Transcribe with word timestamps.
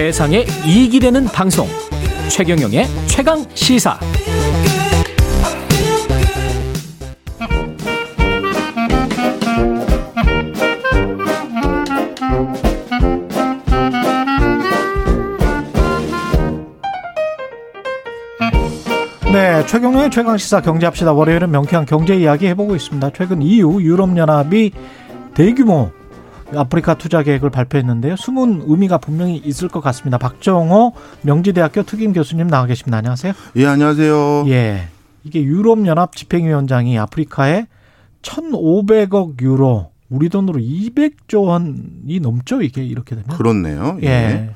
세상에 0.00 0.46
이익이 0.64 0.98
되는 0.98 1.26
방송 1.26 1.68
최경영의 2.30 2.86
최강 3.06 3.44
시사 3.52 4.00
네, 19.30 19.66
최경영의 19.66 20.10
최강 20.10 20.38
시사 20.38 20.62
경제합시다. 20.62 21.12
월요일은 21.12 21.50
명쾌한 21.50 21.84
경제 21.84 22.16
이야기 22.16 22.46
해보고 22.46 22.74
있습니다. 22.74 23.10
최근 23.10 23.42
EU 23.42 23.82
유럽 23.82 24.16
연합이 24.16 24.72
대규모 25.34 25.92
아프리카 26.54 26.94
투자 26.94 27.22
계획을 27.22 27.50
발표했는데요. 27.50 28.16
숨은 28.16 28.64
의미가 28.66 28.98
분명히 28.98 29.36
있을 29.36 29.68
것 29.68 29.80
같습니다. 29.80 30.18
박정호 30.18 30.94
명지대학교 31.22 31.82
특임 31.84 32.12
교수님 32.12 32.48
나와 32.48 32.66
계십니다. 32.66 32.98
안녕하세요. 32.98 33.32
예, 33.56 33.66
안녕하세요. 33.66 34.44
예. 34.48 34.88
이게 35.24 35.42
유럽연합 35.42 36.16
집행위원장이 36.16 36.98
아프리카에 36.98 37.66
1,500억 38.22 39.40
유로, 39.42 39.90
우리 40.08 40.28
돈으로 40.28 40.58
200조 40.60 41.44
원이 41.44 42.20
넘죠, 42.20 42.62
이게 42.62 42.82
이렇게 42.84 43.14
되면? 43.14 43.30
그렇네요. 43.36 43.98
예. 44.02 44.06
예. 44.06 44.50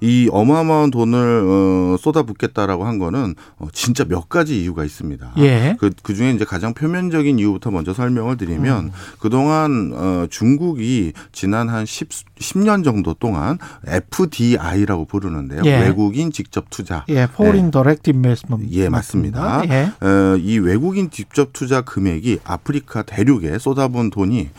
이 0.00 0.28
어마어마한 0.30 0.90
돈을 0.90 1.44
어, 1.46 1.96
쏟아붓겠다라고 1.98 2.84
한 2.84 2.98
거는 2.98 3.34
어, 3.58 3.68
진짜 3.72 4.04
몇 4.04 4.28
가지 4.28 4.60
이유가 4.60 4.84
있습니다. 4.84 5.32
예. 5.38 5.76
그, 5.78 5.90
그 6.02 6.14
중에 6.14 6.30
이제 6.32 6.44
가장 6.44 6.74
표면적인 6.74 7.38
이유부터 7.38 7.70
먼저 7.70 7.92
설명을 7.92 8.36
드리면 8.36 8.84
음. 8.86 8.92
그동안 9.18 9.92
어, 9.94 10.26
중국이 10.30 11.12
지난 11.32 11.68
한 11.68 11.84
10, 11.84 12.08
10년 12.08 12.84
정도 12.84 13.14
동안 13.14 13.58
FDI라고 13.86 15.06
부르는데요. 15.06 15.62
예. 15.64 15.80
외국인 15.80 16.30
직접 16.30 16.66
투자. 16.70 17.04
예, 17.08 17.22
Foreign 17.22 17.70
Direct 17.70 18.10
Investment. 18.10 18.72
예, 18.76 18.88
맞습니다. 18.88 19.62
예. 19.68 19.90
어, 20.04 20.36
이 20.36 20.58
외국인 20.58 21.10
직접 21.10 21.52
투자 21.52 21.80
금액이 21.80 22.40
아프리카 22.44 23.02
대륙에 23.02 23.58
쏟아부은 23.58 24.10
돈이 24.10 24.50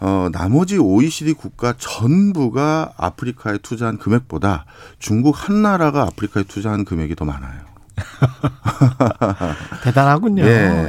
어, 0.00 0.28
나머지 0.32 0.78
OECD 0.78 1.32
국가 1.32 1.74
전부가 1.76 2.92
아프리카에 2.96 3.58
투자한 3.58 3.98
금액보다 3.98 4.66
중국 4.98 5.48
한 5.48 5.62
나라가 5.62 6.02
아프리카에 6.02 6.44
투자한 6.44 6.84
금액이 6.84 7.14
더 7.14 7.24
많아요. 7.24 7.75
대단하군요. 9.82 10.44
예. 10.44 10.86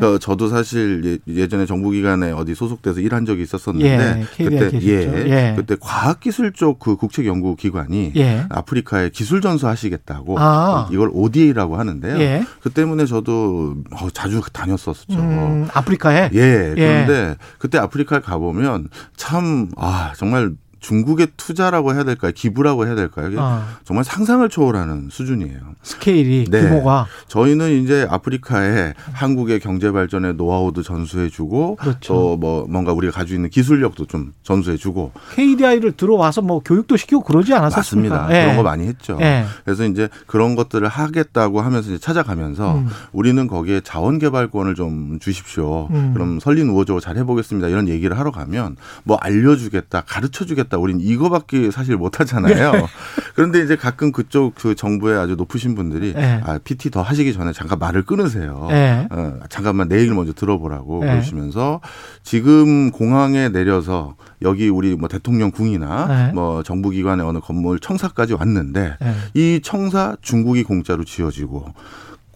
예. 0.00 0.04
어, 0.04 0.18
저도 0.18 0.48
사실 0.48 1.20
예- 1.28 1.32
예전에 1.34 1.66
정부기관에 1.66 2.32
어디 2.32 2.54
소속돼서 2.54 3.00
일한 3.00 3.24
적이 3.26 3.42
있었었는데 3.42 4.26
예, 4.40 4.44
그때 4.44 4.70
계셨죠. 4.70 5.28
예. 5.30 5.54
그때 5.56 5.76
과학기술 5.80 6.52
쪽 6.52 6.78
그 6.80 6.96
국책연구기관이 6.96 8.12
예. 8.16 8.44
아프리카에 8.48 9.10
기술 9.10 9.40
전수하시겠다고 9.40 10.36
아. 10.38 10.88
이걸 10.92 11.10
ODA라고 11.12 11.76
하는데요. 11.76 12.18
예. 12.20 12.44
그 12.62 12.70
때문에 12.70 13.04
저도 13.06 13.76
어, 13.92 14.08
자주 14.10 14.40
다녔었죠. 14.52 15.18
음, 15.18 15.68
아프리카에? 15.72 16.30
예. 16.32 16.72
그런데 16.74 17.36
그때 17.58 17.78
아프리카에 17.78 18.20
가보면 18.20 18.88
참, 19.16 19.68
아, 19.76 20.12
정말 20.16 20.52
중국의 20.80 21.28
투자라고 21.36 21.94
해야 21.94 22.04
될까요? 22.04 22.32
기부라고 22.34 22.86
해야 22.86 22.94
될까요? 22.94 23.28
이게 23.28 23.38
어, 23.38 23.62
정말 23.84 24.04
상상을 24.04 24.48
초월하는 24.48 25.08
수준이에요. 25.10 25.58
스케일이, 25.82 26.46
네. 26.50 26.62
규모가. 26.62 27.06
저희는 27.28 27.82
이제 27.82 28.06
아프리카에 28.10 28.94
한국의 29.12 29.60
경제 29.60 29.92
발전의 29.92 30.34
노하우도 30.34 30.82
전수해 30.82 31.28
주고 31.28 31.76
그렇죠. 31.76 32.14
또뭐 32.14 32.66
뭔가 32.68 32.92
우리가 32.92 33.12
가지고 33.12 33.36
있는 33.36 33.50
기술력도 33.50 34.06
좀 34.06 34.32
전수해 34.42 34.76
주고 34.76 35.12
KDI를 35.34 35.92
들어와서 35.92 36.42
뭐 36.42 36.60
교육도 36.60 36.96
시키고 36.96 37.22
그러지 37.22 37.52
않았었습니까? 37.54 38.14
맞습니다. 38.16 38.38
예. 38.38 38.44
그런 38.44 38.56
거 38.56 38.62
많이 38.62 38.86
했죠. 38.86 39.18
예. 39.20 39.44
그래서 39.64 39.84
이제 39.84 40.08
그런 40.26 40.54
것들을 40.54 40.86
하겠다고 40.88 41.60
하면서 41.60 41.90
이제 41.90 41.98
찾아가면서 41.98 42.76
음. 42.76 42.88
우리는 43.12 43.46
거기에 43.46 43.80
자원 43.82 44.18
개발권을 44.18 44.74
좀 44.74 45.18
주십시오. 45.20 45.88
음. 45.90 46.12
그럼 46.14 46.40
설린 46.40 46.68
우호적으로 46.70 47.00
잘 47.00 47.16
해보겠습니다. 47.18 47.68
이런 47.68 47.88
얘기를 47.88 48.18
하러 48.18 48.30
가면 48.30 48.76
뭐 49.04 49.16
알려주겠다, 49.20 50.02
가르쳐주겠다. 50.06 50.69
우린 50.78 51.00
이거밖에 51.00 51.70
사실 51.70 51.96
못 51.96 52.20
하잖아요. 52.20 52.72
네. 52.72 52.86
그런데 53.34 53.62
이제 53.62 53.76
가끔 53.76 54.12
그쪽 54.12 54.54
그 54.54 54.74
정부의 54.74 55.18
아주 55.18 55.36
높으신 55.36 55.74
분들이 55.74 56.14
예. 56.16 56.40
아, 56.44 56.58
PT 56.62 56.90
더 56.90 57.02
하시기 57.02 57.32
전에 57.32 57.52
잠깐 57.52 57.78
말을 57.78 58.02
끊으세요. 58.02 58.68
예. 58.70 59.08
어, 59.10 59.40
잠깐만 59.48 59.88
내 59.88 59.96
얘기를 59.96 60.14
먼저 60.14 60.32
들어보라고 60.32 61.04
네. 61.04 61.10
그러시면서 61.10 61.80
지금 62.22 62.90
공항에 62.90 63.48
내려서 63.48 64.16
여기 64.42 64.68
우리 64.68 64.94
뭐 64.96 65.08
대통령 65.08 65.50
궁이나 65.50 66.06
네. 66.06 66.32
뭐 66.32 66.62
정부 66.62 66.90
기관의 66.90 67.26
어느 67.26 67.38
건물 67.38 67.78
청사까지 67.78 68.34
왔는데 68.34 68.96
예. 69.02 69.14
이 69.34 69.60
청사 69.62 70.16
중국이 70.20 70.62
공짜로 70.62 71.04
지어지고 71.04 71.72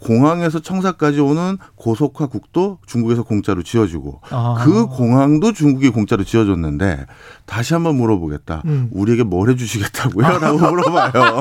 공항에서 0.05 0.59
청사까지 0.61 1.21
오는 1.21 1.57
고속화 1.77 2.27
국도 2.27 2.79
중국에서 2.87 3.23
공짜로 3.23 3.63
지어주고 3.63 4.21
아. 4.31 4.57
그 4.63 4.87
공항도 4.87 5.53
중국이 5.55 5.89
공짜로 5.89 6.25
지어줬는데 6.25 7.07
다시 7.47 7.73
한번 7.73 7.97
물어보겠다. 7.97 8.63
음. 8.67 8.89
우리에게 8.93 9.23
뭘 9.23 9.49
해주시겠다고요? 9.51 10.27
라고 10.39 10.59
물어봐요. 10.59 11.41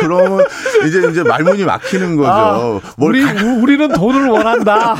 그러면 0.00 0.44
이제 0.86 1.08
이제 1.10 1.22
말문이 1.22 1.64
막히는 1.64 2.16
거죠. 2.16 2.30
아, 2.30 2.80
뭘 2.96 3.10
우리, 3.14 3.22
가- 3.24 3.32
우- 3.44 3.62
우리는 3.62 3.88
돈을 3.92 4.28
원한다. 4.28 4.94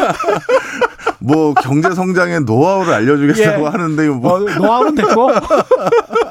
뭐 1.21 1.55
경제 1.55 1.91
성장의 1.95 2.41
노하우를 2.41 2.93
알려주겠다고 2.93 3.65
예. 3.65 3.69
하는데 3.69 4.09
뭐 4.09 4.35
어, 4.35 4.39
노하우는 4.41 4.95
됐고. 4.97 5.31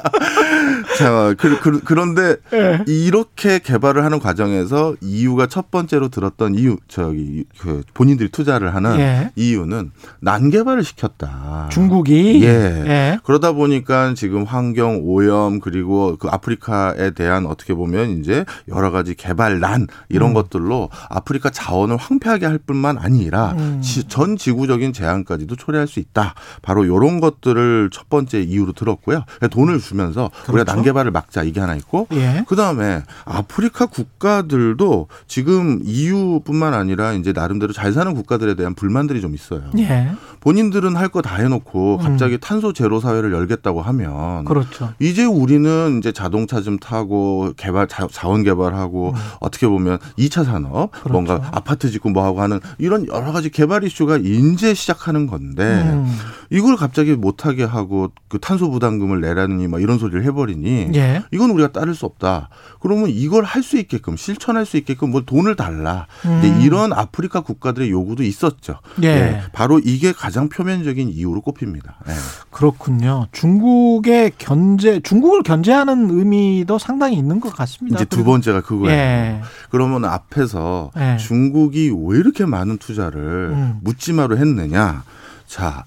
자, 0.98 1.34
그, 1.38 1.58
그, 1.60 1.80
그런데 1.84 2.36
예. 2.52 2.82
이렇게 2.86 3.58
개발을 3.58 4.04
하는 4.04 4.18
과정에서 4.18 4.94
이유가 5.00 5.46
첫 5.46 5.70
번째로 5.70 6.08
들었던 6.08 6.54
이유, 6.54 6.76
저기, 6.88 7.44
그 7.58 7.82
본인들이 7.94 8.28
투자를 8.30 8.74
하는 8.74 8.98
예. 8.98 9.30
이유는 9.36 9.90
난개발을 10.20 10.84
시켰다. 10.84 11.68
중국이. 11.72 12.42
예. 12.44 12.48
예. 12.48 13.18
그러다 13.24 13.52
보니까 13.52 14.14
지금 14.14 14.44
환경 14.44 15.00
오염 15.02 15.60
그리고 15.60 16.16
그 16.18 16.28
아프리카에 16.28 17.10
대한 17.10 17.46
어떻게 17.46 17.74
보면 17.74 18.18
이제 18.20 18.44
여러 18.68 18.90
가지 18.90 19.14
개발난 19.14 19.86
이런 20.08 20.30
음. 20.30 20.34
것들로 20.34 20.90
아프리카 21.08 21.50
자원을 21.50 21.96
황폐하게 21.96 22.46
할 22.46 22.58
뿐만 22.58 22.98
아니라 22.98 23.54
음. 23.58 23.80
지- 23.82 24.04
전 24.08 24.36
지구적인 24.36 24.92
재앙까지도 24.92 25.56
초래할 25.56 25.86
수 25.88 25.98
있다. 26.00 26.34
바로 26.62 26.84
이런 26.84 27.20
것들을 27.20 27.90
첫 27.92 28.08
번째 28.08 28.40
이유로 28.42 28.72
들었고요. 28.72 29.24
돈을 29.50 29.80
주 29.80 29.93
면서 29.94 30.30
우리가 30.48 30.52
그렇죠. 30.64 30.72
난개발을 30.74 31.10
막자 31.10 31.42
이게 31.42 31.60
하나 31.60 31.74
있고 31.76 32.06
예. 32.12 32.44
그 32.48 32.56
다음에 32.56 33.02
아프리카 33.24 33.86
국가들도 33.86 35.08
지금 35.26 35.80
EU뿐만 35.84 36.74
아니라 36.74 37.12
이제 37.12 37.32
나름대로 37.32 37.72
잘 37.72 37.92
사는 37.92 38.12
국가들에 38.14 38.54
대한 38.54 38.74
불만들이 38.74 39.20
좀 39.20 39.34
있어요. 39.34 39.62
예. 39.78 40.10
본인들은 40.40 40.96
할 40.96 41.08
거 41.08 41.22
다 41.22 41.36
해놓고 41.36 41.98
음. 41.98 42.02
갑자기 42.02 42.38
탄소 42.38 42.72
제로 42.72 42.98
사회를 42.98 43.32
열겠다고 43.32 43.80
하면 43.82 44.44
그렇죠. 44.44 44.92
이제 44.98 45.24
우리는 45.24 45.98
이제 45.98 46.10
자동차 46.12 46.60
좀 46.60 46.76
타고 46.78 47.52
개발 47.56 47.86
자, 47.88 48.08
원 48.24 48.42
개발하고 48.42 49.14
어떻게 49.40 49.66
보면 49.68 49.98
2차 50.18 50.44
산업 50.44 50.84
음. 50.84 50.88
그렇죠. 50.90 51.12
뭔가 51.12 51.48
아파트 51.52 51.88
짓고 51.90 52.10
뭐 52.10 52.24
하고 52.24 52.40
하는 52.42 52.58
이런 52.78 53.06
여러 53.06 53.30
가지 53.32 53.48
개발 53.50 53.84
이슈가 53.84 54.16
이제 54.18 54.74
시작하는 54.74 55.26
건데 55.26 55.62
음. 55.86 56.12
이걸 56.50 56.76
갑자기 56.76 57.12
못 57.14 57.46
하게 57.46 57.62
하고 57.64 58.10
그 58.28 58.38
탄소 58.38 58.70
부담금을 58.70 59.20
내라니 59.20 59.68
막 59.68 59.80
이런 59.84 59.98
소리를 59.98 60.24
해버리니 60.24 60.92
예. 60.94 61.22
이건 61.30 61.50
우리가 61.50 61.70
따를 61.72 61.94
수 61.94 62.06
없다. 62.06 62.48
그러면 62.80 63.10
이걸 63.10 63.44
할 63.44 63.64
수 63.64 63.78
있게끔 63.78 64.16
실천할 64.16 64.66
수 64.66 64.76
있게끔 64.76 65.10
뭘 65.10 65.24
돈을 65.24 65.56
달라. 65.56 66.06
음. 66.26 66.60
이런 66.62 66.92
아프리카 66.92 67.40
국가들의 67.40 67.90
요구도 67.90 68.22
있었죠. 68.22 68.80
예. 69.02 69.42
바로 69.54 69.78
이게 69.78 70.12
가장 70.12 70.50
표면적인 70.50 71.08
이유로 71.08 71.40
꼽힙니다. 71.40 71.96
예. 72.08 72.12
그렇군요. 72.50 73.26
중국의 73.32 74.32
견제, 74.36 75.00
중국을 75.00 75.42
견제하는 75.42 76.10
의미도 76.10 76.78
상당히 76.78 77.16
있는 77.16 77.40
것 77.40 77.54
같습니다. 77.56 77.96
이제 77.96 78.04
두 78.04 78.22
번째가 78.24 78.60
그거예요. 78.62 78.94
예. 78.94 79.40
그러면 79.70 80.04
앞에서 80.04 80.90
예. 80.98 81.16
중국이 81.18 81.90
왜 81.90 82.18
이렇게 82.18 82.44
많은 82.44 82.76
투자를 82.78 83.50
음. 83.54 83.78
묻지마로 83.82 84.36
했느냐. 84.36 85.04
자, 85.46 85.84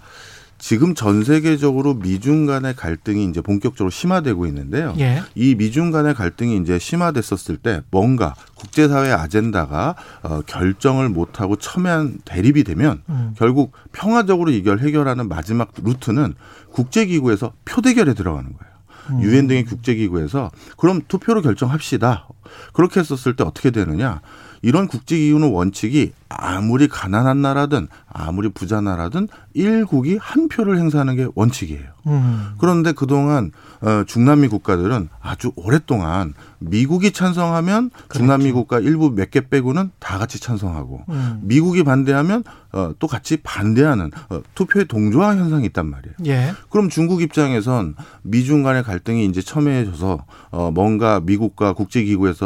지금 0.60 0.96
전 0.96 1.24
세계적으로 1.24 1.94
미중 1.94 2.46
간의 2.46 2.76
갈등이 2.76 3.26
이제 3.26 3.42
본격적으로 3.42 3.90
심화되고 3.90 4.46
있는데요. 4.48 4.94
예. 5.00 5.22
이 5.36 5.56
미중 5.56 5.92
간의 5.92 6.16
갈등이 6.16 6.58
이제 6.58 6.80
심화됐었을 6.80 7.58
때 7.58 7.82
뭔가 7.92 8.34
국제사회 8.56 9.12
아젠다가 9.12 9.96
어, 10.24 10.42
결정을 10.42 11.10
못하고 11.10 11.56
첨예한 11.58 12.20
대립이 12.26 12.64
되면 12.64 13.04
음. 13.10 13.34
결국 13.38 13.74
평화적으로 13.92 14.52
이걸 14.52 14.80
해결하는 14.80 15.30
마지막 15.30 15.72
루트는 15.84 16.34
국제기구에서 16.72 17.54
표대결에 17.66 18.14
들어가는 18.14 18.52
거예요. 18.52 18.78
음. 19.10 19.22
유엔 19.22 19.48
등의 19.48 19.66
국제기구에서 19.66 20.52
그럼 20.76 21.02
투표로 21.08 21.42
결정합시다. 21.42 22.28
그렇게 22.74 23.00
했었을 23.00 23.36
때 23.36 23.44
어떻게 23.44 23.72
되느냐? 23.72 24.22
이런 24.64 24.88
국제기구는 24.88 25.52
원칙이 25.52 26.14
아무리 26.30 26.88
가난한 26.88 27.42
나라든 27.42 27.88
아무리 28.12 28.50
부자 28.50 28.82
나라든 28.82 29.28
일국이 29.54 30.18
한 30.20 30.50
표를 30.50 30.78
행사하는 30.78 31.16
게 31.16 31.28
원칙이에요. 31.36 31.86
음. 32.08 32.54
그런데 32.58 32.92
그동안 32.92 33.52
어, 33.82 34.04
중남미 34.06 34.48
국가들은 34.48 35.10
아주 35.22 35.52
오랫동안 35.56 36.34
미국이 36.60 37.12
찬성하면 37.12 37.92
그렇죠. 37.92 38.18
중남미 38.18 38.52
국가 38.52 38.80
일부 38.80 39.12
몇 39.12 39.30
개 39.30 39.42
빼고는 39.48 39.92
다 40.00 40.18
같이 40.18 40.40
찬성하고 40.40 41.04
음. 41.10 41.40
미국이 41.44 41.84
반대하면 41.84 42.44
어, 42.74 42.92
또 43.00 43.08
같이 43.08 43.38
반대하는 43.38 44.12
어, 44.30 44.42
투표의 44.56 44.88
동조화 44.88 45.36
현상이 45.36 45.66
있단 45.68 45.86
말이에요. 45.86 46.16
예. 46.26 46.54
그럼 46.70 46.90
중국 46.90 47.22
입장에선 47.22 47.96
미중 48.24 48.64
간의 48.64 48.84
갈등이 48.84 49.26
이제 49.26 49.42
첨예해져서 49.42 50.26
어, 50.52 50.72
뭔가 50.74 51.20
미국과 51.20 51.74
국제기구에서 51.74 52.37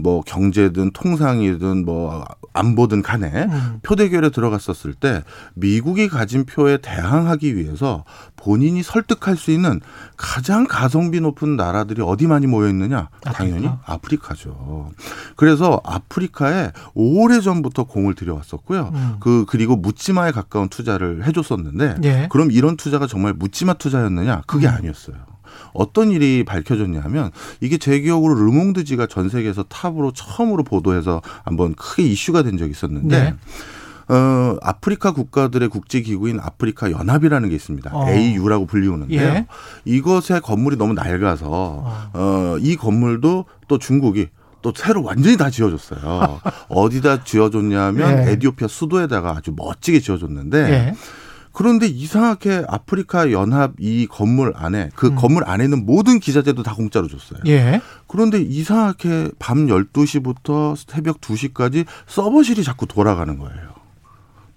뭐 0.00 0.22
경제든 0.22 0.90
통상이든 0.92 1.84
뭐 1.84 2.24
안보든 2.52 3.02
간에 3.02 3.44
음. 3.44 3.78
표 3.82 3.96
대결에 3.96 4.30
들어갔었을 4.30 4.94
때 4.94 5.22
미국이 5.54 6.08
가진 6.08 6.44
표에 6.44 6.78
대항하기 6.78 7.56
위해서 7.56 8.04
본인이 8.36 8.82
설득할 8.82 9.36
수 9.36 9.50
있는 9.50 9.80
가장 10.16 10.66
가성비 10.68 11.20
높은 11.20 11.56
나라들이 11.56 12.02
어디 12.02 12.26
많이 12.26 12.46
모여 12.46 12.68
있느냐? 12.68 13.08
당연히 13.22 13.68
아프리카 13.84 14.34
죠. 14.34 14.90
그래서 15.36 15.80
아프리카에 15.84 16.72
오래 16.94 17.40
전부터 17.40 17.84
공을 17.84 18.14
들여왔었고요. 18.14 18.90
음. 18.94 19.16
그 19.20 19.44
그리고 19.48 19.76
묻지마에 19.76 20.32
가까운 20.32 20.68
투자를 20.68 21.26
해줬었는데 21.26 21.96
예. 22.04 22.28
그럼 22.30 22.50
이런 22.50 22.76
투자가 22.76 23.06
정말 23.06 23.32
묻지마 23.32 23.74
투자였느냐? 23.74 24.42
그게 24.46 24.66
음. 24.66 24.74
아니었어요. 24.74 25.16
어떤 25.72 26.10
일이 26.10 26.44
밝혀졌냐면 26.44 27.30
이게 27.60 27.78
제 27.78 28.00
기억으로 28.00 28.34
르몽드지가 28.34 29.06
전 29.06 29.28
세계에서 29.28 29.64
탑으로 29.64 30.12
처음으로 30.12 30.64
보도해서 30.64 31.22
한번 31.44 31.74
크게 31.74 32.04
이슈가 32.04 32.42
된 32.42 32.56
적이 32.56 32.70
있었는데 32.70 33.22
네. 33.22 33.34
어, 34.08 34.56
아프리카 34.62 35.12
국가들의 35.12 35.68
국제기구인 35.68 36.40
아프리카 36.40 36.90
연합이라는 36.90 37.48
게 37.50 37.54
있습니다. 37.54 37.90
어. 37.92 38.08
AU라고 38.08 38.66
불리우는데요. 38.66 39.20
예. 39.20 39.46
이것의 39.84 40.40
건물이 40.42 40.76
너무 40.76 40.94
낡아서 40.94 41.46
어. 41.50 42.10
어, 42.14 42.56
이 42.60 42.76
건물도 42.76 43.44
또 43.68 43.78
중국이 43.78 44.28
또 44.62 44.72
새로 44.74 45.02
완전히 45.02 45.36
다 45.36 45.50
지어줬어요. 45.50 46.40
어디다 46.68 47.24
지어줬냐면 47.24 48.26
예. 48.26 48.32
에디오피아 48.32 48.68
수도에다가 48.68 49.36
아주 49.36 49.52
멋지게 49.54 50.00
지어줬는데 50.00 50.58
예. 50.58 50.94
그런데 51.58 51.88
이상하게 51.88 52.66
아프리카 52.68 53.32
연합 53.32 53.72
이 53.80 54.06
건물 54.06 54.52
안에 54.54 54.90
그 54.94 55.08
음. 55.08 55.16
건물 55.16 55.42
안에 55.44 55.64
있는 55.64 55.84
모든 55.84 56.20
기자재도 56.20 56.62
다 56.62 56.72
공짜로 56.72 57.08
줬어요. 57.08 57.40
예. 57.48 57.80
그런데 58.06 58.40
이상하게 58.40 59.32
밤 59.40 59.66
12시부터 59.66 60.76
새벽 60.76 61.20
2시까지 61.20 61.84
서버실이 62.06 62.62
자꾸 62.62 62.86
돌아가는 62.86 63.36
거예요. 63.36 63.70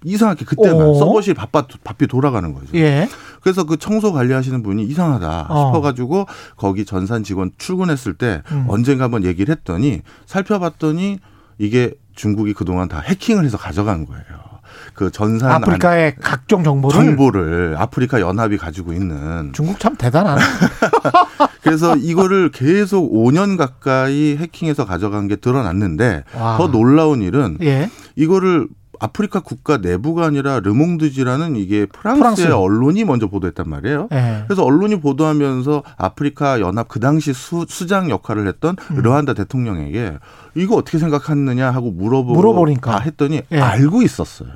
이상하게 0.03 0.45
그때만 0.45 0.75
오. 0.75 0.91
어. 0.91 0.93
서버실 0.93 1.33
바빠 1.33 1.65
바삐 1.83 2.05
돌아가는 2.05 2.53
거죠. 2.53 2.67
예. 2.75 3.09
그래서 3.41 3.63
그 3.63 3.77
청소 3.77 4.13
관리하시는 4.13 4.61
분이 4.61 4.83
이상하다 4.83 5.47
어. 5.49 5.69
싶어가지고 5.69 6.27
거기 6.55 6.85
전산 6.85 7.23
직원 7.23 7.49
출근했을 7.57 8.13
때 8.13 8.43
음. 8.51 8.65
언젠가 8.67 9.05
한번 9.05 9.23
얘기를 9.23 9.51
했더니 9.55 10.01
살펴봤더니 10.27 11.17
이게 11.57 11.95
중국이 12.13 12.53
그동안 12.53 12.87
다 12.87 12.99
해킹을 12.99 13.43
해서 13.43 13.57
가져간 13.57 14.05
거예요. 14.05 14.50
그 14.93 15.11
전산 15.11 15.51
아프리카의 15.51 16.15
각종 16.19 16.63
정보를 16.63 16.93
정보를 16.99 17.75
아프리카 17.77 18.21
연합이 18.21 18.57
가지고 18.57 18.93
있는 18.93 19.51
중국 19.53 19.79
참 19.79 19.95
대단하네. 19.95 20.41
그래서 21.63 21.95
이거를 21.95 22.51
계속 22.51 23.11
5년 23.11 23.57
가까이 23.57 24.35
해킹해서 24.37 24.85
가져간 24.85 25.27
게 25.27 25.35
드러났는데 25.35 26.23
와. 26.37 26.57
더 26.57 26.71
놀라운 26.71 27.21
일은 27.21 27.57
예. 27.61 27.89
이거를 28.15 28.67
아프리카 29.01 29.39
국가 29.39 29.77
내부가 29.77 30.27
아니라 30.27 30.59
르몽드지라는 30.59 31.55
이게 31.55 31.87
프랑스의 31.87 32.47
프랑스. 32.47 32.53
언론이 32.53 33.03
먼저 33.03 33.27
보도했단 33.27 33.67
말이에요. 33.67 34.09
네. 34.11 34.43
그래서 34.45 34.63
언론이 34.63 34.99
보도하면서 34.99 35.83
아프리카 35.97 36.59
연합 36.59 36.87
그 36.87 36.99
당시 36.99 37.33
수, 37.33 37.65
수장 37.67 38.11
역할을 38.11 38.47
했던 38.47 38.75
음. 38.91 39.01
르완다 39.01 39.33
대통령에게 39.33 40.19
이거 40.53 40.75
어떻게 40.75 40.99
생각하느냐 40.99 41.71
하고 41.71 41.89
물어보고 41.89 42.35
물어보니까 42.35 42.99
했더니 42.99 43.41
네. 43.49 43.59
알고 43.59 44.03
있었어요. 44.03 44.49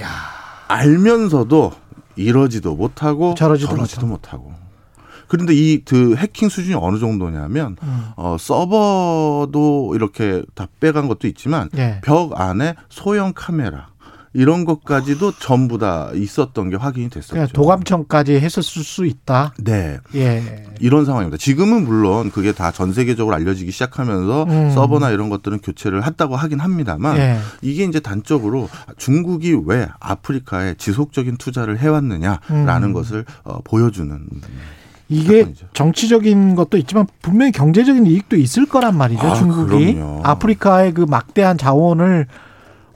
야. 0.00 0.08
알면서도 0.68 1.72
이러지도 2.16 2.74
못하고 2.74 3.34
저러지도, 3.34 3.70
저러지도 3.76 4.06
못하고. 4.06 4.52
그런데 5.28 5.54
이 5.54 5.82
그 5.84 6.14
해킹 6.16 6.48
수준이 6.50 6.74
어느 6.74 6.98
정도냐면 6.98 7.76
음. 7.82 8.10
어 8.16 8.36
서버도 8.38 9.92
이렇게 9.94 10.42
다 10.54 10.66
빼간 10.80 11.08
것도 11.08 11.26
있지만 11.28 11.70
예. 11.78 12.00
벽 12.04 12.38
안에 12.38 12.74
소형 12.90 13.32
카메라 13.34 13.88
이런 14.34 14.64
것까지도 14.64 15.32
전부 15.38 15.78
다 15.78 16.10
있었던 16.14 16.70
게 16.70 16.76
확인이 16.76 17.10
됐었죠. 17.10 17.32
그러니까 17.34 17.52
도감청까지 17.52 18.34
했었을 18.40 18.82
수 18.82 19.04
있다. 19.04 19.52
네. 19.58 19.98
예. 20.14 20.64
이런 20.80 21.04
상황입니다. 21.04 21.36
지금은 21.36 21.84
물론 21.84 22.30
그게 22.30 22.52
다 22.52 22.72
전 22.72 22.92
세계적으로 22.94 23.36
알려지기 23.36 23.70
시작하면서 23.70 24.44
음. 24.44 24.70
서버나 24.70 25.10
이런 25.10 25.28
것들은 25.28 25.58
교체를 25.60 26.06
했다고 26.06 26.36
하긴 26.36 26.60
합니다만 26.60 27.18
예. 27.18 27.38
이게 27.60 27.84
이제 27.84 28.00
단적으로 28.00 28.68
중국이 28.96 29.54
왜 29.66 29.88
아프리카에 30.00 30.74
지속적인 30.78 31.36
투자를 31.36 31.78
해왔느냐라는 31.78 32.88
음. 32.88 32.92
것을 32.94 33.26
어, 33.44 33.60
보여주는. 33.64 34.18
이게 35.08 35.40
사건이죠. 35.40 35.66
정치적인 35.74 36.54
것도 36.54 36.78
있지만 36.78 37.06
분명히 37.20 37.52
경제적인 37.52 38.06
이익도 38.06 38.36
있을 38.36 38.64
거란 38.66 38.96
말이죠. 38.96 39.20
아, 39.26 39.34
중국이 39.34 39.94
그럼요. 39.94 40.20
아프리카의 40.24 40.94
그 40.94 41.02
막대한 41.02 41.58
자원을 41.58 42.26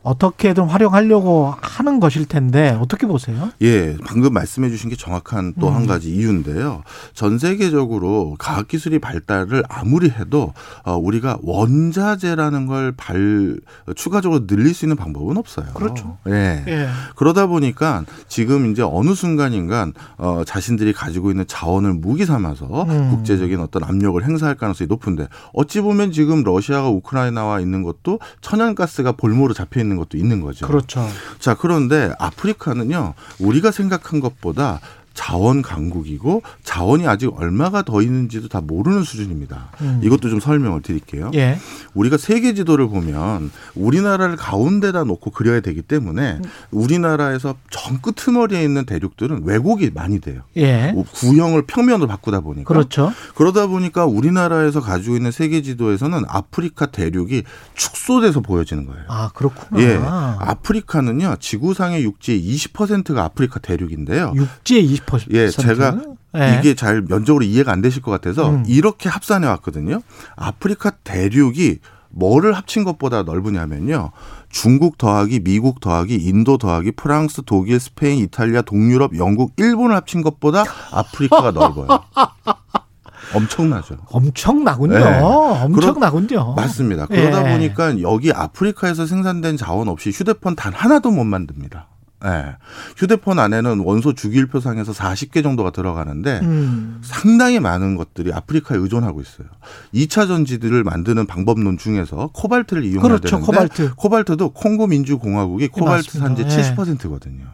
어떻게든 0.07 0.65
활용하려고 0.65 1.55
하는 1.61 2.01
것일 2.01 2.27
텐데 2.27 2.77
어떻게 2.81 3.07
보세요? 3.07 3.51
예, 3.63 3.97
방금 4.05 4.33
말씀해 4.33 4.71
주신 4.71 4.91
게 4.91 4.97
정확한 4.97 5.55
또한 5.61 5.83
음. 5.83 5.87
가지 5.87 6.15
이유인데요. 6.15 6.83
전 7.15 7.39
세계적으로 7.39 8.37
과학 8.39 8.69
기술이 8.69 8.99
발달을 8.99 9.63
아무리 9.69 10.09
해도 10.11 10.53
어, 10.85 10.97
우리가 10.97 11.39
원자재라는 11.43 12.67
걸 12.67 12.87
발 12.97 13.59
추가적으로 13.95 14.47
늘릴 14.47 14.75
수 14.75 14.85
있는 14.85 14.97
방법은 14.97 15.37
없어요. 15.37 15.67
그렇죠. 15.75 16.17
예. 16.29 16.65
예. 16.67 16.89
그러다 17.15 17.47
보니까 17.47 18.05
지금 18.29 18.71
이제 18.71 18.83
어느 18.83 19.15
순간인간 19.15 19.93
어, 20.19 20.43
자신들이 20.47 20.93
가지고 20.93 21.31
있는 21.31 21.47
자원을 21.47 21.95
무기 21.95 22.25
삼아서 22.25 22.85
음. 22.85 23.11
국제적인 23.11 23.61
어떤 23.61 23.85
압력을 23.85 24.23
행사할 24.25 24.57
가능성이 24.57 24.89
높은데 24.89 25.29
어찌 25.53 25.81
보면 25.81 26.13
지금 26.13 26.43
러시아가 26.43 26.89
우크라이나와 26.89 27.61
있는 27.61 27.83
것도 27.83 28.19
천연가스가 28.41 29.13
볼모로 29.13 29.55
잡혀 29.55 29.81
있는 29.81 29.96
것도 29.97 30.17
있는 30.17 30.41
거죠. 30.41 30.67
그렇죠. 30.67 31.09
자, 31.39 31.55
그런데 31.55 32.13
아프리카는요, 32.19 33.15
우리가 33.39 33.71
생각한 33.71 34.21
것보다 34.21 34.81
자원 35.17 35.63
강국이고 35.63 36.43
자원이 36.63 37.09
아직 37.09 37.33
얼마가 37.35 37.83
더 37.83 38.03
있는지도 38.03 38.49
다 38.49 38.61
모르는 38.61 39.03
수준입니다. 39.03 39.73
음. 39.81 40.01
이것도 40.05 40.29
좀 40.29 40.39
설명을 40.39 40.83
드릴게요. 40.83 41.31
예. 41.35 41.59
우리가 41.95 42.19
세계 42.19 42.53
지도를 42.55 42.89
보면 42.89 43.51
우리나라를 43.75 44.37
가운데다 44.37 45.05
놓고 45.05 45.31
그려야 45.31 45.61
되기 45.61 45.81
때문에 45.81 46.41
우리나라에서 46.71 47.57
정 47.71 47.99
끄트머리에 47.99 48.63
있는 48.63 48.85
대륙들은 48.85 49.43
왜곡이 49.45 49.91
많이 49.95 50.21
돼요. 50.21 50.43
예. 50.59 50.95
구형을 51.15 51.63
평면으로 51.63 52.07
바꾸다 52.07 52.41
보니까 52.41 52.69
그렇죠. 52.69 53.11
그러다 53.35 53.69
보니까 53.69 54.05
우리나라에서 54.05 54.81
가지고 54.83 55.17
있는 55.17 55.31
세계 55.31 55.63
지도에서는 55.63 56.25
아프리카 56.29 56.87
대륙이 56.87 57.43
축소돼서 57.75 58.41
보여지는 58.41 58.85
거예요. 58.87 59.05
아 59.09 59.31
그렇구나. 59.35 59.83
예. 59.83 59.97
아프리카는요 59.97 61.37
지구상의 61.41 62.05
육지의 62.05 62.43
20%가 62.55 63.25
아프리카 63.25 63.61
대륙인데요. 63.61 64.35
육지의 64.37 64.85
20 64.85 65.06
예, 65.31 65.49
제가 65.49 65.97
네. 66.33 66.59
이게 66.59 66.75
잘 66.75 67.03
면적으로 67.03 67.45
이해가 67.45 67.73
안 67.73 67.81
되실 67.81 68.03
것 68.03 68.11
같아서 68.11 68.51
음. 68.51 68.65
이렇게 68.67 69.09
합산해 69.09 69.47
왔거든요. 69.47 70.01
아프리카 70.37 70.91
대륙이 71.05 71.79
뭐를 72.11 72.55
합친 72.55 72.85
것보다 72.85 73.23
넓으냐면요. 73.23 74.11
중국 74.49 74.97
더하기 74.97 75.41
미국 75.41 75.81
더하기 75.81 76.15
인도 76.15 76.57
더하기 76.57 76.93
프랑스, 76.93 77.43
독일, 77.45 77.79
스페인, 77.79 78.19
이탈리아, 78.21 78.63
동유럽, 78.63 79.17
영국, 79.19 79.53
일본을 79.57 79.95
합친 79.95 80.23
것보다 80.23 80.65
아프리카가 80.93 81.51
넓어요. 81.51 81.89
엄청나죠. 83.35 83.97
엄청나군요. 84.11 84.99
네. 84.99 85.21
엄청나군요. 85.21 86.55
맞습니다. 86.55 87.07
그러다 87.07 87.49
예. 87.49 87.53
보니까 87.53 88.01
여기 88.01 88.33
아프리카에서 88.33 89.07
생산된 89.07 89.57
자원 89.57 89.89
없이 89.89 90.11
휴대폰 90.11 90.55
단 90.55 90.73
하나도 90.73 91.11
못 91.11 91.25
만듭니다. 91.25 91.89
네. 92.23 92.57
휴대폰 92.97 93.39
안에는 93.39 93.81
원소 93.81 94.15
주기율표상에서 94.15 94.93
40개 94.93 95.43
정도가 95.43 95.71
들어가는데 95.71 96.41
음. 96.43 97.01
상당히 97.03 97.61
많은 97.61 97.97
것들이 97.97 98.33
아프리카에 98.33 98.79
의존하고 98.79 99.21
있어요. 99.21 99.49
2차 99.95 100.27
전지들을 100.27 100.83
만드는 100.83 101.27
방법론 101.27 101.77
중에서 101.79 102.31
코발트를 102.33 102.85
이용해야 102.85 103.03
그렇죠, 103.03 103.29
되는데 103.29 103.47
코발트. 103.47 103.95
코발트도 103.97 104.51
콩고 104.51 104.87
민주공화국이 104.87 105.69
코발트 105.69 106.13
네, 106.13 106.19
산지 106.19 106.45
네. 106.45 106.75
70%거든요. 106.75 107.45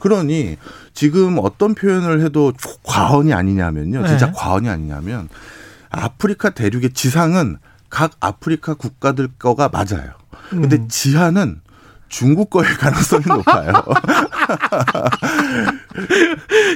그러니 0.00 0.56
지금 0.92 1.38
어떤 1.40 1.74
표현을 1.74 2.22
해도 2.22 2.52
과언이 2.82 3.32
아니냐면요. 3.32 4.06
진짜 4.08 4.26
네. 4.26 4.32
과언이 4.34 4.68
아니냐면 4.68 5.28
아프리카 5.90 6.50
대륙의 6.50 6.92
지상은 6.92 7.58
각 7.88 8.12
아프리카 8.20 8.74
국가들 8.74 9.28
거가 9.38 9.68
맞아요. 9.68 10.12
근데 10.50 10.76
음. 10.76 10.88
지하는 10.88 11.60
중국 12.12 12.50
거일 12.50 12.76
가능성이 12.76 13.24
높아요. 13.26 13.72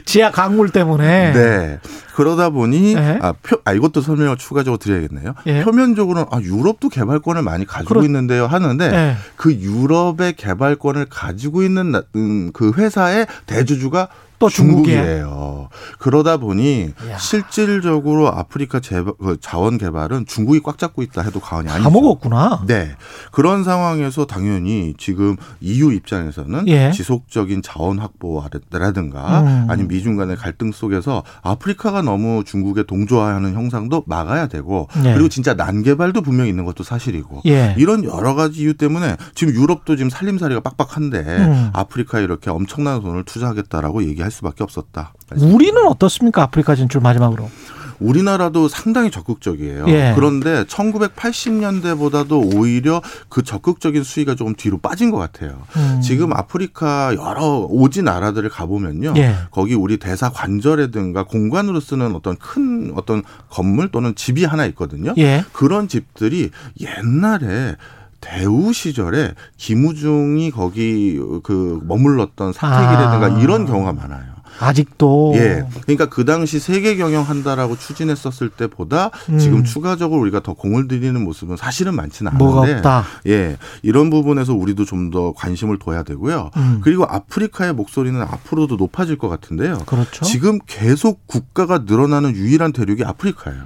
지하 0.06 0.30
강물 0.30 0.70
때문에. 0.70 1.32
네. 1.32 1.78
그러다 2.16 2.48
보니 2.48 2.94
네. 2.94 3.18
아, 3.20 3.32
표, 3.42 3.58
아 3.66 3.74
이것도 3.74 4.00
설명을 4.00 4.38
추가적으로 4.38 4.78
드려야겠네요. 4.78 5.34
예. 5.48 5.62
표면적으로는 5.62 6.26
아 6.30 6.40
유럽도 6.40 6.88
개발권을 6.88 7.42
많이 7.42 7.66
가지고 7.66 7.88
그렇- 7.90 8.04
있는데요 8.04 8.46
하는데 8.46 8.84
예. 8.86 9.16
그 9.36 9.52
유럽의 9.52 10.34
개발권을 10.36 11.06
가지고 11.10 11.62
있는 11.62 11.90
나- 11.92 12.02
음, 12.16 12.52
그 12.54 12.72
회사의 12.74 13.26
대주주가 13.44 14.08
또 14.38 14.50
중국이에요. 14.50 15.70
그러다 15.98 16.36
보니 16.36 16.92
야. 17.10 17.16
실질적으로 17.16 18.28
아프리카 18.28 18.80
재바, 18.80 19.12
그 19.18 19.38
자원 19.40 19.78
개발은 19.78 20.26
중국이 20.26 20.60
꽉 20.62 20.76
잡고 20.76 21.02
있다 21.02 21.22
해도 21.22 21.40
과언이 21.40 21.68
다 21.68 21.74
아니죠. 21.76 21.90
먹었구나. 21.90 22.64
네. 22.66 22.90
그런 23.32 23.64
상황에서 23.64 24.26
당연히 24.26 24.92
지금 24.98 25.36
EU 25.62 25.90
입장에서는 25.92 26.68
예. 26.68 26.90
지속적인 26.92 27.62
자원 27.62 27.98
확보라든가 27.98 29.40
음. 29.40 29.66
아니면 29.70 29.88
미중 29.88 30.16
간의 30.16 30.36
갈등 30.36 30.70
속에서 30.70 31.22
아프리카가 31.42 32.02
너무 32.06 32.42
중국에 32.44 32.84
동조하는 32.84 33.52
형상도 33.52 34.02
막아야 34.06 34.46
되고 34.46 34.88
예. 35.04 35.12
그리고 35.12 35.28
진짜 35.28 35.52
난개발도 35.52 36.22
분명히 36.22 36.48
있는 36.48 36.64
것도 36.64 36.82
사실이고 36.82 37.42
예. 37.46 37.74
이런 37.76 38.04
여러 38.04 38.34
가지 38.34 38.62
이유 38.62 38.74
때문에 38.74 39.16
지금 39.34 39.54
유럽도 39.54 39.96
지금 39.96 40.08
살림살이가 40.08 40.60
빡빡한데 40.60 41.18
음. 41.18 41.70
아프리카에 41.74 42.22
이렇게 42.24 42.48
엄청난 42.48 43.02
돈을 43.02 43.24
투자하겠다라고 43.24 44.04
얘기할 44.04 44.30
수밖에 44.30 44.64
없었다. 44.64 45.12
우리는 45.36 45.86
어떻습니까? 45.86 46.42
아프리카 46.42 46.74
진출 46.74 47.02
마지막으로. 47.02 47.50
우리나라도 48.00 48.68
상당히 48.68 49.10
적극적이에요. 49.10 49.86
예. 49.88 50.12
그런데 50.14 50.64
1980년대보다도 50.64 52.56
오히려 52.56 53.02
그 53.28 53.42
적극적인 53.42 54.02
수위가 54.02 54.34
조금 54.34 54.54
뒤로 54.54 54.78
빠진 54.78 55.10
것 55.10 55.18
같아요. 55.18 55.62
음. 55.76 56.00
지금 56.02 56.32
아프리카 56.32 57.14
여러 57.14 57.66
오지 57.68 58.02
나라들을 58.02 58.48
가보면요. 58.48 59.14
예. 59.16 59.34
거기 59.50 59.74
우리 59.74 59.96
대사 59.98 60.30
관절이든가 60.30 61.24
공관으로 61.24 61.80
쓰는 61.80 62.14
어떤 62.14 62.36
큰 62.36 62.92
어떤 62.96 63.22
건물 63.50 63.90
또는 63.90 64.14
집이 64.14 64.44
하나 64.44 64.66
있거든요. 64.66 65.14
예. 65.18 65.44
그런 65.52 65.88
집들이 65.88 66.50
옛날에 66.80 67.76
대우 68.20 68.72
시절에 68.72 69.34
김우중이 69.56 70.50
거기 70.50 71.20
그 71.42 71.80
머물렀던 71.84 72.52
사택이라든가 72.52 73.36
아. 73.36 73.40
이런 73.40 73.66
경우가 73.66 73.92
많아요. 73.92 74.35
아직도. 74.60 75.32
예. 75.36 75.66
그러니까 75.82 76.06
그 76.06 76.24
당시 76.24 76.58
세계 76.58 76.96
경영한다라고 76.96 77.78
추진했었을 77.78 78.50
때보다 78.50 79.10
음. 79.30 79.38
지금 79.38 79.64
추가적으로 79.64 80.20
우리가 80.20 80.40
더 80.40 80.52
공을 80.52 80.88
들이는 80.88 81.24
모습은 81.24 81.56
사실은 81.56 81.94
많지는 81.94 82.36
뭐가 82.36 82.62
않은데 82.62 82.76
없다. 82.76 83.04
예. 83.26 83.56
이런 83.82 84.10
부분에서 84.10 84.52
우리도 84.52 84.84
좀 84.84 85.06
더 85.10 85.32
관심을 85.32 85.78
둬야 85.78 86.02
되고요. 86.02 86.50
음. 86.56 86.80
그리고 86.82 87.04
아프리카의 87.04 87.74
목소리는 87.74 88.20
앞으로도 88.20 88.76
높아질 88.76 89.18
것 89.18 89.28
같은데요. 89.28 89.78
그렇죠. 89.86 90.24
지금 90.24 90.58
계속 90.66 91.26
국가가 91.26 91.78
늘어나는 91.86 92.34
유일한 92.34 92.72
대륙이 92.72 93.04
아프리카예요. 93.04 93.64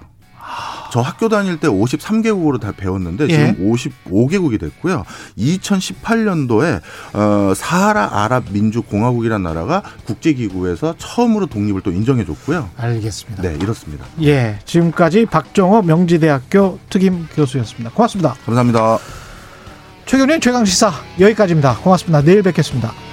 저 0.91 1.01
학교 1.01 1.29
다닐 1.29 1.59
때 1.59 1.69
53개국으로 1.69 2.61
다 2.61 2.73
배웠는데 2.77 3.25
예. 3.29 3.29
지금 3.29 3.73
55개국이 3.73 4.59
됐고요. 4.61 5.05
2018년도에 5.39 6.81
어, 7.15 7.53
사하라 7.55 8.23
아랍 8.25 8.45
민주 8.51 8.83
공화국이라는 8.83 9.43
나라가 9.43 9.83
국제기구에서 10.05 10.95
처음으로 10.99 11.47
독립을 11.47 11.81
또 11.83 11.91
인정해줬고요. 11.91 12.71
알겠습니다. 12.77 13.43
네, 13.43 13.57
이렇습니다. 13.61 14.05
예. 14.23 14.59
지금까지 14.65 15.27
박정호 15.27 15.83
명지대학교 15.83 16.79
특임 16.89 17.27
교수였습니다. 17.35 17.91
고맙습니다. 17.91 18.35
감사합니다. 18.45 18.99
최경련 20.07 20.41
최강 20.41 20.65
시사 20.65 20.93
여기까지입니다. 21.21 21.77
고맙습니다. 21.77 22.23
내일 22.23 22.43
뵙겠습니다. 22.43 23.10